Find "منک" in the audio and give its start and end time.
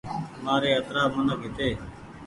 1.13-1.41